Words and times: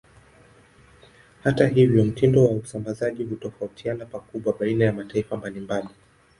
Hata 1.43 1.67
hivyo, 1.67 2.05
mtindo 2.05 2.43
wa 2.45 2.51
usambazaji 2.51 3.23
hutofautiana 3.23 4.05
pakubwa 4.05 4.53
baina 4.59 4.85
ya 4.85 4.93
mataifa 4.93 5.35
mbalimbali. 5.37 5.87